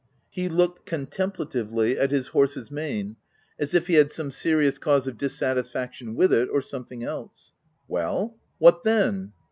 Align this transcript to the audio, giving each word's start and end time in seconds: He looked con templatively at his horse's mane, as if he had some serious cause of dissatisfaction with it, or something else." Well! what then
He 0.31 0.49
looked 0.49 0.87
con 0.87 1.05
templatively 1.05 1.95
at 1.95 2.09
his 2.09 2.29
horse's 2.29 2.71
mane, 2.71 3.17
as 3.59 3.75
if 3.75 3.85
he 3.85 3.93
had 3.93 4.11
some 4.11 4.31
serious 4.31 4.79
cause 4.79 5.05
of 5.05 5.15
dissatisfaction 5.15 6.15
with 6.15 6.33
it, 6.33 6.49
or 6.51 6.59
something 6.63 7.03
else." 7.03 7.53
Well! 7.87 8.35
what 8.57 8.81
then 8.81 9.33